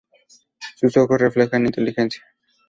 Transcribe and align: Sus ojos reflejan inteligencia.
Sus 0.77 0.97
ojos 0.97 1.21
reflejan 1.21 1.67
inteligencia. 1.67 2.23